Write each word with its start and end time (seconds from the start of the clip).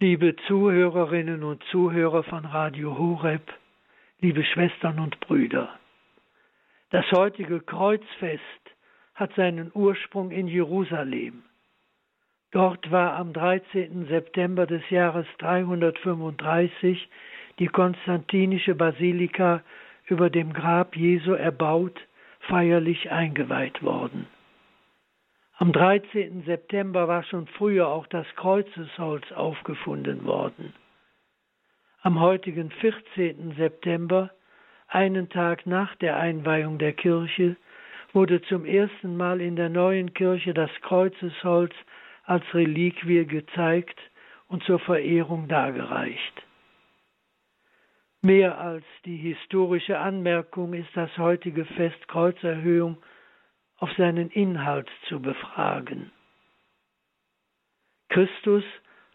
Liebe 0.00 0.36
Zuhörerinnen 0.46 1.42
und 1.42 1.60
Zuhörer 1.72 2.22
von 2.22 2.44
Radio 2.44 2.96
Horeb, 2.96 3.42
liebe 4.20 4.44
Schwestern 4.44 5.00
und 5.00 5.18
Brüder, 5.18 5.76
das 6.90 7.04
heutige 7.10 7.58
Kreuzfest 7.58 8.40
hat 9.16 9.34
seinen 9.34 9.72
Ursprung 9.74 10.30
in 10.30 10.46
Jerusalem. 10.46 11.42
Dort 12.52 12.92
war 12.92 13.14
am 13.14 13.32
13. 13.32 14.06
September 14.06 14.68
des 14.68 14.88
Jahres 14.88 15.26
335 15.38 17.08
die 17.58 17.66
konstantinische 17.66 18.76
Basilika 18.76 19.64
über 20.06 20.30
dem 20.30 20.52
Grab 20.52 20.94
Jesu 20.94 21.32
erbaut, 21.32 21.98
feierlich 22.38 23.10
eingeweiht 23.10 23.82
worden. 23.82 24.28
Am 25.60 25.72
13. 25.72 26.44
September 26.44 27.08
war 27.08 27.24
schon 27.24 27.48
früher 27.48 27.88
auch 27.88 28.06
das 28.06 28.26
Kreuzesholz 28.36 29.32
aufgefunden 29.32 30.24
worden. 30.24 30.72
Am 32.00 32.20
heutigen 32.20 32.70
14. 32.70 33.56
September, 33.56 34.30
einen 34.86 35.28
Tag 35.30 35.66
nach 35.66 35.96
der 35.96 36.16
Einweihung 36.16 36.78
der 36.78 36.92
Kirche, 36.92 37.56
wurde 38.12 38.40
zum 38.42 38.64
ersten 38.66 39.16
Mal 39.16 39.40
in 39.40 39.56
der 39.56 39.68
neuen 39.68 40.14
Kirche 40.14 40.54
das 40.54 40.70
Kreuzesholz 40.82 41.74
als 42.22 42.44
Reliquie 42.54 43.26
gezeigt 43.26 43.98
und 44.46 44.62
zur 44.62 44.78
Verehrung 44.78 45.48
dargereicht. 45.48 46.46
Mehr 48.22 48.60
als 48.60 48.84
die 49.04 49.16
historische 49.16 49.98
Anmerkung 49.98 50.72
ist 50.72 50.90
das 50.94 51.18
heutige 51.18 51.64
Fest 51.64 52.06
Kreuzerhöhung 52.06 52.98
auf 53.78 53.92
seinen 53.96 54.30
Inhalt 54.30 54.88
zu 55.08 55.20
befragen. 55.20 56.10
Christus 58.08 58.64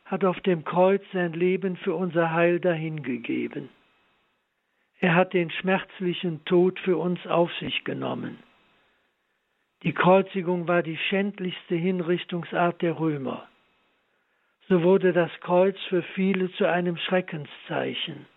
hat 0.05 0.23
auf 0.23 0.39
dem 0.41 0.63
Kreuz 0.63 1.03
sein 1.11 1.33
Leben 1.33 1.75
für 1.77 1.95
unser 1.95 2.31
Heil 2.31 2.59
dahingegeben. 2.59 3.69
Er 4.99 5.15
hat 5.15 5.33
den 5.33 5.51
schmerzlichen 5.51 6.45
Tod 6.45 6.79
für 6.79 6.97
uns 6.97 7.25
auf 7.27 7.53
sich 7.55 7.83
genommen. 7.83 8.39
Die 9.83 9.93
Kreuzigung 9.93 10.67
war 10.67 10.81
die 10.81 10.97
schändlichste 10.97 11.75
Hinrichtungsart 11.75 12.81
der 12.81 12.99
Römer. 12.99 13.47
So 14.69 14.81
wurde 14.81 15.11
das 15.11 15.31
Kreuz 15.41 15.77
für 15.89 16.03
viele 16.15 16.49
zu 16.53 16.65
einem 16.65 16.95
Schreckenszeichen. 16.95 18.27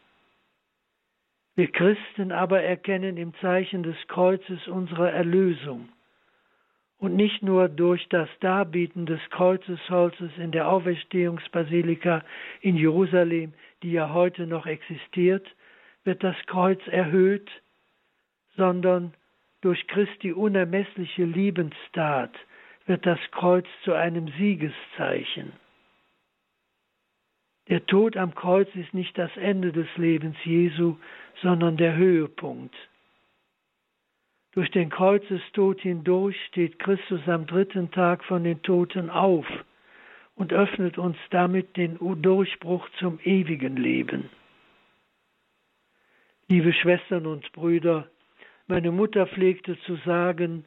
Wir 1.54 1.70
Christen 1.70 2.32
aber 2.32 2.62
erkennen 2.62 3.16
im 3.16 3.32
Zeichen 3.36 3.84
des 3.84 3.96
Kreuzes 4.08 4.66
unsere 4.66 5.10
Erlösung 5.12 5.88
und 6.98 7.14
nicht 7.14 7.42
nur 7.42 7.68
durch 7.68 8.08
das 8.08 8.28
Darbieten 8.40 9.06
des 9.06 9.20
Kreuzesholzes 9.30 10.30
in 10.38 10.50
der 10.50 10.68
Auferstehungsbasilika 10.68 12.24
in 12.60 12.76
Jerusalem, 12.76 13.52
die 13.82 13.92
ja 13.92 14.12
heute 14.12 14.46
noch 14.46 14.66
existiert, 14.66 15.46
wird 16.04 16.22
das 16.24 16.36
Kreuz 16.46 16.80
erhöht, 16.86 17.50
sondern 18.56 19.12
durch 19.60 19.86
Christi 19.88 20.32
unermessliche 20.32 21.24
Liebenstat 21.24 22.32
wird 22.86 23.04
das 23.04 23.18
Kreuz 23.32 23.66
zu 23.82 23.92
einem 23.92 24.28
Siegeszeichen. 24.38 25.52
Der 27.68 27.84
Tod 27.86 28.16
am 28.16 28.34
Kreuz 28.34 28.68
ist 28.74 28.94
nicht 28.94 29.18
das 29.18 29.36
Ende 29.36 29.72
des 29.72 29.88
Lebens 29.96 30.36
Jesu, 30.44 30.96
sondern 31.42 31.76
der 31.76 31.96
Höhepunkt. 31.96 32.74
Durch 34.56 34.70
den 34.70 34.88
Kreuzestod 34.88 35.82
hindurch 35.82 36.34
steht 36.46 36.78
Christus 36.78 37.20
am 37.28 37.46
dritten 37.46 37.90
Tag 37.90 38.24
von 38.24 38.42
den 38.42 38.62
Toten 38.62 39.10
auf 39.10 39.46
und 40.34 40.50
öffnet 40.50 40.96
uns 40.96 41.18
damit 41.28 41.76
den 41.76 41.98
Durchbruch 42.22 42.88
zum 42.98 43.20
ewigen 43.22 43.76
Leben. 43.76 44.30
Liebe 46.48 46.72
Schwestern 46.72 47.26
und 47.26 47.52
Brüder, 47.52 48.08
meine 48.66 48.92
Mutter 48.92 49.26
pflegte 49.26 49.78
zu 49.80 49.96
sagen, 50.06 50.64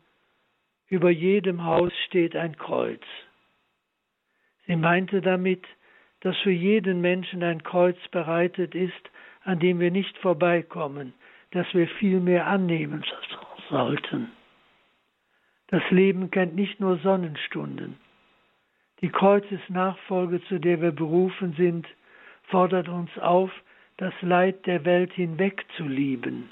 über 0.88 1.09
jedem 1.09 1.63
Haus 1.63 1.92
steht 2.06 2.36
ein 2.36 2.58
Kreuz. 2.58 3.02
Sie 4.68 4.75
meinte 4.75 5.19
damit, 5.19 5.66
dass 6.19 6.38
für 6.38 6.52
jeden 6.52 7.02
Menschen 7.02 7.42
ein 7.42 7.63
Kreuz 7.63 7.97
bereitet 8.12 8.75
ist, 8.75 9.09
an 9.42 9.58
dem 9.59 9.80
wir 9.80 9.90
nicht 9.90 10.16
vorbeikommen, 10.19 11.13
dass 11.50 11.66
wir 11.74 11.88
viel 11.88 12.19
mehr 12.19 12.46
annehmen 12.46 13.03
sollten. 13.69 14.31
Das 15.68 15.84
Leben 15.91 16.31
kennt 16.31 16.56
nicht 16.56 16.80
nur 16.80 16.97
Sonnenstunden. 16.97 17.97
Die 19.02 19.09
Kreuzesnachfolge, 19.09 20.44
zu 20.44 20.59
der 20.59 20.81
wir 20.81 20.91
berufen 20.91 21.53
sind, 21.53 21.88
fordert 22.44 22.90
uns 22.90 23.16
auf, 23.19 23.52
das 23.97 24.13
Leid 24.22 24.66
der 24.66 24.85
Welt 24.85 25.13
hinweg 25.13 25.66
zu 25.78 25.84
lieben. 25.84 26.50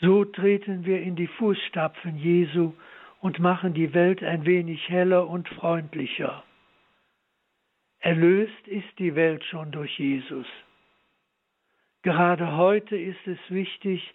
So 0.00 0.24
treten 0.24 0.84
wir 0.84 1.02
in 1.02 1.16
die 1.16 1.26
Fußstapfen 1.26 2.16
Jesu 2.16 2.72
und 3.20 3.38
machen 3.38 3.74
die 3.74 3.94
Welt 3.94 4.22
ein 4.22 4.44
wenig 4.44 4.88
heller 4.88 5.28
und 5.28 5.48
freundlicher. 5.48 6.42
Erlöst 8.00 8.68
ist 8.68 8.98
die 8.98 9.14
Welt 9.14 9.44
schon 9.44 9.72
durch 9.72 9.98
Jesus. 9.98 10.46
Gerade 12.02 12.56
heute 12.56 12.96
ist 12.96 13.26
es 13.26 13.38
wichtig, 13.48 14.14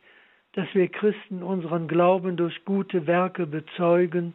dass 0.54 0.68
wir 0.74 0.88
Christen 0.88 1.44
unseren 1.44 1.88
Glauben 1.88 2.38
durch 2.38 2.66
gute 2.66 3.08
Werke 3.08 3.46
bezeugen 3.46 4.34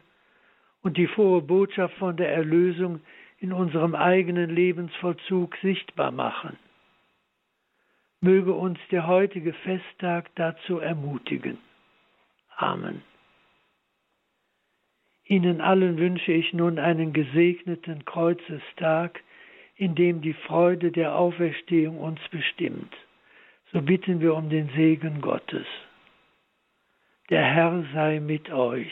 und 0.81 0.97
die 0.97 1.07
frohe 1.07 1.41
Botschaft 1.41 1.95
von 1.95 2.15
der 2.15 2.33
Erlösung 2.33 3.01
in 3.39 3.51
unserem 3.51 3.95
eigenen 3.95 4.49
Lebensvollzug 4.49 5.55
sichtbar 5.61 6.11
machen. 6.11 6.57
Möge 8.21 8.53
uns 8.53 8.79
der 8.91 9.07
heutige 9.07 9.53
Festtag 9.53 10.33
dazu 10.35 10.79
ermutigen. 10.79 11.57
Amen. 12.55 13.01
Ihnen 15.25 15.59
allen 15.59 15.97
wünsche 15.97 16.31
ich 16.31 16.53
nun 16.53 16.79
einen 16.79 17.11
gesegneten 17.11 18.05
Kreuzestag, 18.05 19.21
in 19.75 19.95
dem 19.95 20.21
die 20.21 20.33
Freude 20.33 20.91
der 20.91 21.15
Auferstehung 21.15 21.99
uns 21.99 22.19
bestimmt. 22.29 22.95
So 23.71 23.81
bitten 23.81 24.21
wir 24.21 24.35
um 24.35 24.49
den 24.49 24.69
Segen 24.69 25.21
Gottes. 25.21 25.65
Der 27.29 27.43
Herr 27.43 27.83
sei 27.91 28.19
mit 28.19 28.51
euch. 28.51 28.91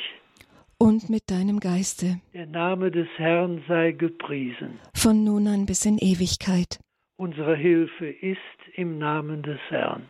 Und 0.79 1.07
mit 1.07 1.29
deinem 1.29 1.59
Geiste. 1.59 2.19
Der 2.33 2.47
Name 2.47 2.89
des 2.89 3.07
Herrn 3.17 3.63
sei 3.67 3.91
gepriesen. 3.91 4.79
Von 4.95 5.23
nun 5.23 5.47
an 5.47 5.65
bis 5.67 5.85
in 5.85 5.99
Ewigkeit. 5.99 6.79
Unsere 7.15 7.55
Hilfe 7.55 8.07
ist 8.07 8.39
im 8.75 8.97
Namen 8.97 9.43
des 9.43 9.59
Herrn. 9.69 10.09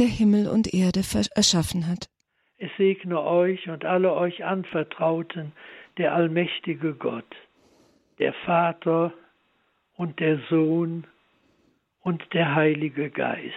Der 0.00 0.08
Himmel 0.08 0.48
und 0.48 0.74
Erde 0.74 1.02
erschaffen 1.36 1.86
hat. 1.86 2.08
Es 2.58 2.70
segne 2.76 3.22
euch 3.22 3.68
und 3.68 3.84
alle 3.84 4.12
euch 4.14 4.44
anvertrauten, 4.44 5.52
der 5.96 6.14
allmächtige 6.14 6.92
Gott, 6.94 7.36
der 8.18 8.34
Vater 8.44 9.12
und 9.96 10.18
der 10.18 10.40
Sohn 10.50 11.06
und 12.02 12.22
der 12.34 12.54
Heilige 12.54 13.10
Geist. 13.10 13.54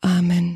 Amen. 0.00 0.55